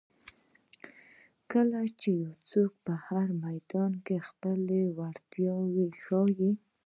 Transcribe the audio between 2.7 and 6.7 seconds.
په هر میدان کې خپله وړتیا ښایي.